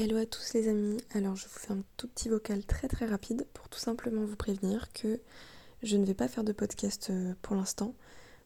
Hello 0.00 0.16
à 0.16 0.26
tous 0.26 0.54
les 0.54 0.68
amis, 0.68 1.02
alors 1.12 1.34
je 1.34 1.48
vous 1.48 1.58
fais 1.58 1.72
un 1.72 1.82
tout 1.96 2.06
petit 2.06 2.28
vocal 2.28 2.64
très 2.64 2.86
très 2.86 3.04
rapide 3.04 3.48
pour 3.52 3.68
tout 3.68 3.80
simplement 3.80 4.24
vous 4.24 4.36
prévenir 4.36 4.92
que 4.92 5.18
je 5.82 5.96
ne 5.96 6.04
vais 6.04 6.14
pas 6.14 6.28
faire 6.28 6.44
de 6.44 6.52
podcast 6.52 7.08
euh, 7.10 7.34
pour 7.42 7.56
l'instant. 7.56 7.96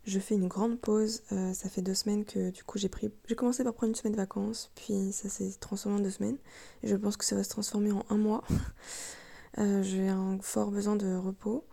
Je 0.07 0.19
fais 0.19 0.35
une 0.35 0.49
grande 0.49 0.81
pause, 0.81 1.21
euh, 1.31 1.53
ça 1.53 1.69
fait 1.69 1.83
deux 1.83 1.93
semaines 1.93 2.25
que 2.25 2.49
du 2.49 2.65
coup 2.65 2.79
j'ai 2.79 2.89
pris. 2.89 3.11
J'ai 3.29 3.35
commencé 3.35 3.65
par 3.65 3.75
prendre 3.75 3.91
une 3.91 3.95
semaine 3.95 4.15
de 4.15 4.17
vacances, 4.17 4.71
puis 4.77 5.13
ça 5.13 5.29
s'est 5.29 5.53
transformé 5.61 5.99
en 5.99 6.03
deux 6.03 6.11
semaines. 6.11 6.39
Et 6.83 6.89
je 6.89 6.97
pense 6.97 7.19
que 7.19 7.25
ça 7.27 7.37
va 7.37 7.45
se 7.45 7.51
transformer 7.51 7.93
en 7.93 8.07
un 8.09 8.17
mois. 8.17 8.45
Euh, 9.59 9.83
j'ai 9.83 10.09
un 10.09 10.39
fort 10.41 10.71
besoin 10.71 10.97
de 10.97 11.15
repos. 11.15 11.67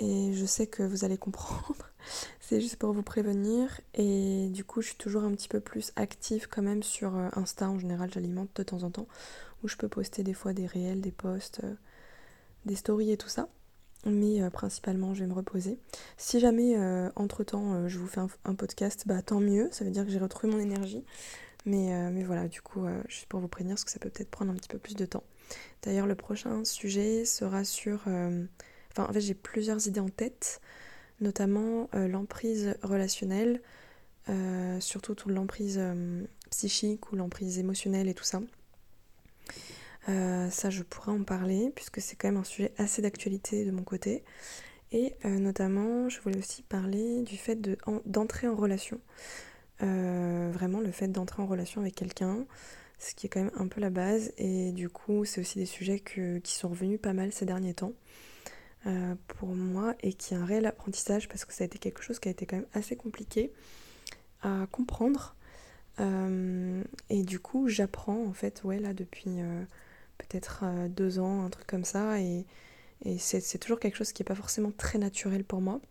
Et 0.00 0.32
je 0.32 0.46
sais 0.46 0.66
que 0.66 0.82
vous 0.82 1.04
allez 1.04 1.18
comprendre. 1.18 1.90
C'est 2.40 2.60
juste 2.60 2.76
pour 2.76 2.92
vous 2.92 3.02
prévenir. 3.02 3.80
Et 3.94 4.48
du 4.48 4.64
coup, 4.64 4.80
je 4.80 4.88
suis 4.88 4.96
toujours 4.96 5.24
un 5.24 5.32
petit 5.32 5.48
peu 5.48 5.60
plus 5.60 5.92
active 5.96 6.48
quand 6.48 6.62
même 6.62 6.82
sur 6.82 7.16
euh, 7.16 7.28
Insta. 7.34 7.68
En 7.68 7.78
général, 7.78 8.10
j'alimente 8.12 8.48
de 8.54 8.62
temps 8.62 8.82
en 8.82 8.90
temps. 8.90 9.06
Où 9.62 9.68
je 9.68 9.76
peux 9.76 9.88
poster 9.88 10.22
des 10.22 10.32
fois 10.32 10.54
des 10.54 10.66
réels, 10.66 11.02
des 11.02 11.12
posts, 11.12 11.60
euh, 11.64 11.74
des 12.64 12.76
stories 12.76 13.12
et 13.12 13.18
tout 13.18 13.28
ça. 13.28 13.48
Mais 14.06 14.42
euh, 14.42 14.48
principalement, 14.48 15.12
je 15.12 15.20
vais 15.20 15.28
me 15.28 15.34
reposer. 15.34 15.78
Si 16.16 16.40
jamais, 16.40 16.78
entre-temps, 17.14 17.86
je 17.86 17.98
vous 17.98 18.06
fais 18.06 18.22
un, 18.46 18.54
podcast, 18.54 19.04
bah 19.06 19.20
tant 19.20 19.40
mieux. 19.40 19.68
Ça 19.70 19.84
veut 19.84 19.90
dire 19.90 20.06
que 20.06 20.10
j'ai 20.10 20.18
retrouvé 20.18 20.50
mon 20.50 20.60
énergie. 20.60 21.04
Mais, 21.66 22.10
mais 22.10 22.24
voilà, 22.24 22.48
du 22.48 22.62
coup, 22.62 22.86
juste 23.06 23.26
pour 23.26 23.40
vous 23.40 23.48
prévenir, 23.48 23.74
parce 23.74 23.84
que 23.84 23.90
ça 23.90 23.98
peut 23.98 24.08
peut-être 24.08 24.30
prendre 24.30 24.50
un 24.50 24.54
petit 24.54 24.68
peu 24.68 24.78
plus 24.78 24.96
de 24.96 25.04
temps. 25.04 25.24
D'ailleurs, 25.82 26.06
le 26.06 26.14
prochain 26.14 26.64
sujet 26.64 27.26
sera 27.26 27.64
sur 27.64 28.04
Enfin, 28.92 29.08
en 29.08 29.12
fait, 29.12 29.20
j'ai 29.20 29.34
plusieurs 29.34 29.86
idées 29.86 30.00
en 30.00 30.08
tête, 30.08 30.60
notamment 31.20 31.88
euh, 31.94 32.08
l'emprise 32.08 32.74
relationnelle, 32.82 33.60
euh, 34.28 34.80
surtout 34.80 35.14
l'emprise 35.28 35.78
euh, 35.78 36.24
psychique 36.50 37.12
ou 37.12 37.16
l'emprise 37.16 37.58
émotionnelle 37.58 38.08
et 38.08 38.14
tout 38.14 38.24
ça. 38.24 38.40
ça, 40.06 40.70
je 40.70 40.82
pourrais 40.82 41.12
en 41.12 41.22
parler, 41.22 41.70
puisque 41.74 42.00
c'est 42.00 42.16
quand 42.16 42.28
même 42.28 42.40
un 42.40 42.44
sujet 42.44 42.72
assez 42.78 43.02
d'actualité 43.02 43.64
de 43.64 43.70
mon 43.70 43.84
côté. 43.84 44.24
Et 44.92 45.14
notamment, 45.24 46.08
je 46.08 46.20
voulais 46.20 46.38
aussi 46.38 46.62
parler 46.62 47.22
du 47.22 47.36
fait 47.36 47.56
d'entrer 48.06 48.48
en, 48.48 48.56
relation. 48.56 48.98
vraiment, 49.78 50.80
le 50.80 50.90
fait 50.90 51.06
d'entrer 51.06 51.42
en 51.42 51.46
relation 51.46 51.80
avec 51.80 51.94
quelqu'un, 51.94 52.44
ce 52.98 53.14
qui 53.14 53.26
est 53.26 53.28
quand 53.28 53.44
même 53.44 53.52
un 53.56 53.68
peu 53.68 53.80
la 53.80 53.90
base. 53.90 54.32
Et 54.36 54.72
du 54.72 54.88
coup, 54.88 55.24
c'est 55.24 55.40
aussi 55.40 55.60
des 55.60 55.66
sujets 55.66 56.00
qui 56.00 56.52
sont 56.52 56.70
revenus 56.70 57.00
pas 57.00 57.12
mal 57.12 57.32
ces 57.32 57.46
derniers 57.46 57.74
temps. 57.74 57.92
Euh, 58.86 59.14
pour 59.26 59.50
moi 59.50 59.94
et 60.02 60.14
qui 60.14 60.32
est 60.32 60.38
un 60.38 60.46
réel 60.46 60.64
apprentissage 60.64 61.28
parce 61.28 61.44
que 61.44 61.52
ça 61.52 61.64
a 61.64 61.66
été 61.66 61.78
quelque 61.78 62.02
chose 62.02 62.18
qui 62.18 62.28
a 62.28 62.30
été 62.30 62.46
quand 62.46 62.56
même 62.56 62.68
assez 62.72 62.96
compliqué 62.96 63.52
à 64.40 64.66
comprendre. 64.70 65.36
Euh, 65.98 66.82
et 67.10 67.22
du 67.22 67.40
coup, 67.40 67.68
j'apprends 67.68 68.24
en 68.24 68.32
fait, 68.32 68.62
ouais, 68.64 68.78
là 68.78 68.94
depuis 68.94 69.42
euh, 69.42 69.62
peut-être 70.16 70.64
deux 70.88 71.18
ans, 71.18 71.44
un 71.44 71.50
truc 71.50 71.66
comme 71.66 71.84
ça. 71.84 72.20
Et, 72.20 72.46
et 73.04 73.18
c'est 73.18 73.58
toujours 73.58 73.80
quelque 73.80 73.96
chose 73.96 74.12
qui 74.12 74.22
n'est 74.22 74.28
pas 74.28 74.34
forcément 74.34 74.72
très 74.72 74.98
naturel 74.98 75.44
pour 75.44 75.60
moi. 75.60 75.82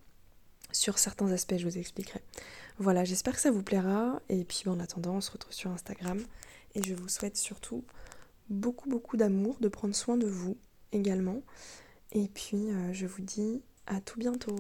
Sur 0.71 0.97
certains 0.97 1.31
aspects, 1.31 1.57
je 1.57 1.65
vous 1.65 1.77
expliquerai. 1.77 2.21
Voilà, 2.79 3.03
j'espère 3.03 3.35
que 3.35 3.41
ça 3.41 3.51
vous 3.51 3.61
plaira. 3.61 4.19
Et 4.29 4.45
puis 4.45 4.63
en 4.67 4.79
attendant, 4.79 5.17
on 5.17 5.21
se 5.21 5.29
retrouve 5.29 5.53
sur 5.53 5.69
Instagram. 5.69 6.19
Et 6.73 6.81
je 6.81 6.95
vous 6.95 7.07
souhaite 7.07 7.37
surtout 7.37 7.83
beaucoup, 8.49 8.89
beaucoup 8.89 9.15
d'amour, 9.15 9.57
de 9.59 9.67
prendre 9.67 9.93
soin 9.93 10.17
de 10.17 10.27
vous 10.27 10.57
également. 10.91 11.43
Et 12.11 12.27
puis, 12.27 12.71
euh, 12.71 12.93
je 12.93 13.05
vous 13.05 13.21
dis 13.21 13.61
à 13.85 14.01
tout 14.01 14.19
bientôt. 14.19 14.55